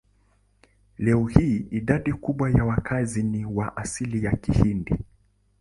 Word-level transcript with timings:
Leo 0.97 1.25
hii 1.25 1.65
idadi 1.71 2.13
kubwa 2.13 2.49
ya 2.51 2.65
wakazi 2.65 3.23
ni 3.23 3.45
wa 3.45 3.77
asili 3.77 4.23
ya 4.25 4.31
Kihindi. 4.37 4.95